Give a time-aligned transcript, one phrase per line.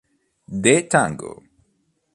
[0.61, 1.43] The Tango